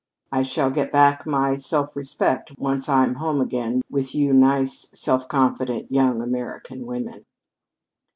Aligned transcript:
I 0.31 0.41
shall 0.41 0.71
get 0.71 0.91
back 0.91 1.27
my 1.27 1.55
self 1.57 1.95
respect 1.95 2.53
once 2.57 2.89
I'm 2.89 3.13
home 3.13 3.39
again 3.39 3.83
with 3.87 4.15
you 4.15 4.33
nice, 4.33 4.87
self 4.95 5.27
confident 5.27 5.91
young 5.91 6.23
American 6.23 6.87
women." 6.87 7.25